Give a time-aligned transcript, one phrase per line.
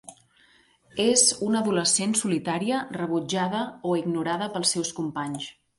[1.03, 5.51] És una adolescent solitària rebutjada o ignorada pels seus companys.